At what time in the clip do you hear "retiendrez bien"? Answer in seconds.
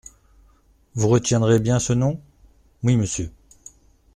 1.09-1.77